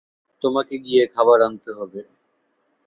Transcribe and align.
তোমাকে 0.43 0.75
গিয়ে 0.77 1.03
খাবার 1.07 1.39
আনতে 1.41 1.71
হবে। 1.73 2.01